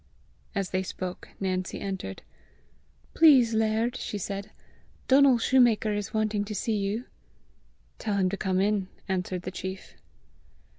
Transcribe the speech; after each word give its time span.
As 0.55 0.71
they 0.71 0.81
spoke, 0.81 1.27
Nancy 1.39 1.79
entered. 1.79 2.23
"Please, 3.13 3.53
laird," 3.53 3.95
she 3.95 4.17
said, 4.17 4.49
"Donal 5.07 5.37
shoemaker 5.37 5.93
is 5.93 6.11
wanting 6.11 6.43
to 6.45 6.55
see 6.55 6.75
you." 6.75 7.05
"Tell 7.99 8.17
him 8.17 8.27
to 8.31 8.35
come 8.35 8.59
in," 8.59 8.87
answered 9.07 9.43
the 9.43 9.51
chief. 9.51 9.93